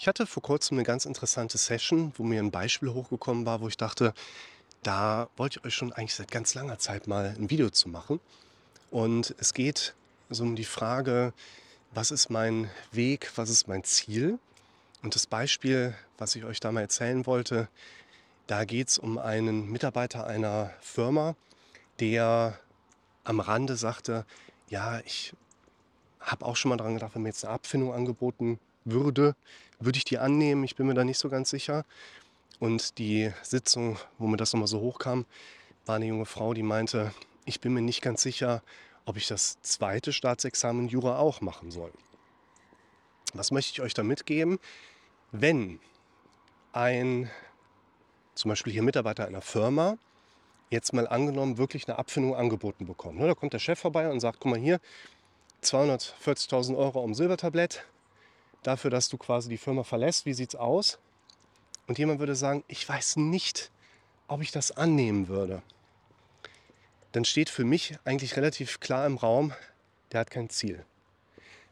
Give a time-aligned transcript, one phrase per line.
[0.00, 3.66] Ich hatte vor kurzem eine ganz interessante Session, wo mir ein Beispiel hochgekommen war, wo
[3.66, 4.14] ich dachte,
[4.84, 8.20] da wollte ich euch schon eigentlich seit ganz langer Zeit mal ein Video zu machen.
[8.92, 9.96] Und es geht
[10.30, 11.32] so um die Frage,
[11.90, 14.38] was ist mein Weg, was ist mein Ziel?
[15.02, 17.68] Und das Beispiel, was ich euch da mal erzählen wollte,
[18.46, 21.34] da geht es um einen Mitarbeiter einer Firma,
[21.98, 22.56] der
[23.24, 24.24] am Rande sagte,
[24.68, 25.32] ja, ich
[26.20, 28.60] habe auch schon mal daran gedacht, wenn mir jetzt eine Abfindung angeboten
[28.92, 29.34] würde,
[29.80, 30.64] würde ich die annehmen.
[30.64, 31.84] Ich bin mir da nicht so ganz sicher.
[32.58, 35.26] Und die Sitzung, wo mir das nochmal so hochkam,
[35.86, 37.12] war eine junge Frau, die meinte,
[37.44, 38.62] ich bin mir nicht ganz sicher,
[39.04, 41.92] ob ich das zweite Staatsexamen Jura auch machen soll.
[43.32, 44.58] Was möchte ich euch da mitgeben?
[45.32, 45.80] Wenn
[46.72, 47.30] ein,
[48.34, 49.96] zum Beispiel hier Mitarbeiter einer Firma,
[50.70, 53.18] jetzt mal angenommen, wirklich eine Abfindung angeboten bekommt.
[53.18, 54.80] Ne, da kommt der Chef vorbei und sagt, guck mal hier,
[55.62, 57.86] 240.000 Euro am Silbertablett,
[58.62, 60.26] dafür, dass du quasi die Firma verlässt.
[60.26, 60.98] Wie sieht's aus?
[61.86, 63.70] Und jemand würde sagen, ich weiß nicht,
[64.26, 65.62] ob ich das annehmen würde.
[67.12, 69.52] Dann steht für mich eigentlich relativ klar im Raum,
[70.12, 70.84] der hat kein Ziel.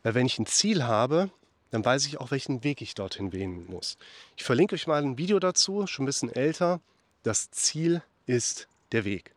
[0.03, 1.31] Weil wenn ich ein Ziel habe,
[1.71, 3.99] dann weiß ich auch, welchen Weg ich dorthin wählen muss.
[4.37, 6.81] Ich verlinke euch mal ein Video dazu, schon ein bisschen älter.
[7.23, 9.35] Das Ziel ist der Weg.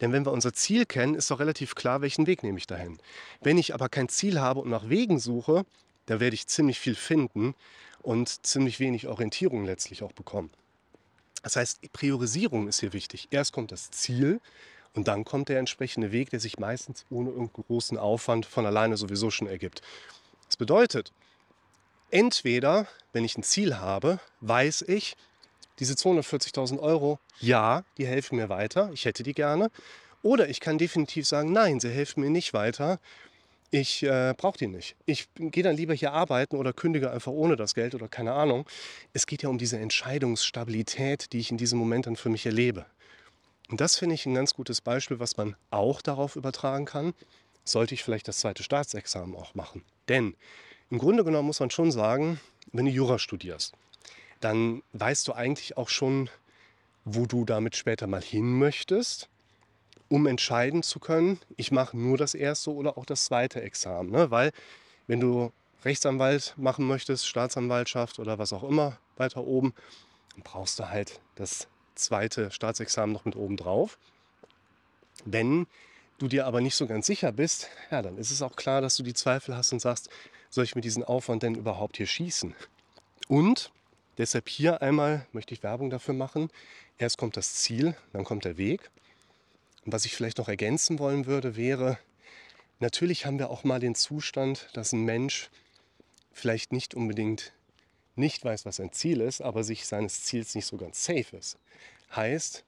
[0.00, 2.98] Denn wenn wir unser Ziel kennen, ist doch relativ klar, welchen Weg nehme ich dahin.
[3.40, 5.64] Wenn ich aber kein Ziel habe und nach Wegen suche,
[6.06, 7.54] da werde ich ziemlich viel finden
[8.00, 10.50] und ziemlich wenig Orientierung letztlich auch bekommen.
[11.42, 13.28] Das heißt, Priorisierung ist hier wichtig.
[13.30, 14.40] Erst kommt das Ziel
[14.94, 18.96] und dann kommt der entsprechende Weg, der sich meistens ohne irgendeinen großen Aufwand von alleine
[18.96, 19.82] sowieso schon ergibt.
[20.46, 21.12] Das bedeutet,
[22.10, 25.16] entweder, wenn ich ein Ziel habe, weiß ich,
[25.78, 29.70] diese 240.000 Euro, ja, die helfen mir weiter, ich hätte die gerne.
[30.22, 33.00] Oder ich kann definitiv sagen, nein, sie helfen mir nicht weiter
[33.72, 34.96] ich äh, brauche die nicht.
[35.06, 38.68] Ich gehe dann lieber hier arbeiten oder kündige einfach ohne das Geld oder keine Ahnung.
[39.14, 42.84] Es geht ja um diese Entscheidungsstabilität, die ich in diesem Moment dann für mich erlebe.
[43.70, 47.14] Und das finde ich ein ganz gutes Beispiel, was man auch darauf übertragen kann.
[47.64, 49.82] Sollte ich vielleicht das zweite Staatsexamen auch machen.
[50.08, 50.36] Denn
[50.90, 52.38] im Grunde genommen muss man schon sagen,
[52.72, 53.72] wenn du Jura studierst,
[54.40, 56.28] dann weißt du eigentlich auch schon,
[57.06, 59.30] wo du damit später mal hin möchtest
[60.12, 64.10] um entscheiden zu können, ich mache nur das erste oder auch das zweite Examen.
[64.10, 64.30] Ne?
[64.30, 64.52] Weil
[65.06, 65.52] wenn du
[65.86, 69.72] Rechtsanwalt machen möchtest, Staatsanwaltschaft oder was auch immer weiter oben,
[70.34, 73.98] dann brauchst du halt das zweite Staatsexamen noch mit oben drauf.
[75.24, 75.66] Wenn
[76.18, 78.96] du dir aber nicht so ganz sicher bist, ja, dann ist es auch klar, dass
[78.96, 80.10] du die Zweifel hast und sagst,
[80.50, 82.54] soll ich mit diesem Aufwand denn überhaupt hier schießen?
[83.28, 83.72] Und
[84.18, 86.50] deshalb hier einmal möchte ich Werbung dafür machen.
[86.98, 88.90] Erst kommt das Ziel, dann kommt der Weg.
[89.84, 91.98] Und was ich vielleicht noch ergänzen wollen würde, wäre,
[92.78, 95.50] natürlich haben wir auch mal den Zustand, dass ein Mensch
[96.32, 97.52] vielleicht nicht unbedingt
[98.14, 101.58] nicht weiß, was sein Ziel ist, aber sich seines Ziels nicht so ganz safe ist.
[102.14, 102.64] Heißt,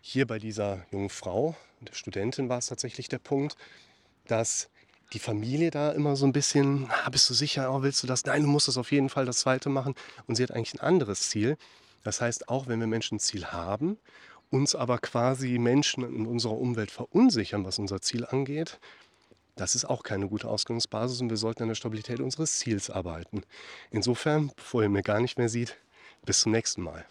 [0.00, 3.56] hier bei dieser jungen Frau, der Studentin war es tatsächlich der Punkt,
[4.26, 4.68] dass
[5.12, 8.24] die Familie da immer so ein bisschen, ah, bist du sicher, oh, willst du das?
[8.24, 9.94] Nein, du musst das auf jeden Fall das zweite machen.
[10.26, 11.56] Und sie hat eigentlich ein anderes Ziel.
[12.02, 13.98] Das heißt, auch wenn wir Menschen ein Ziel haben
[14.54, 18.78] uns aber quasi Menschen in unserer Umwelt verunsichern, was unser Ziel angeht,
[19.56, 23.42] das ist auch keine gute Ausgangsbasis und wir sollten an der Stabilität unseres Ziels arbeiten.
[23.90, 25.76] Insofern, bevor ihr mir gar nicht mehr sieht,
[26.24, 27.04] bis zum nächsten Mal.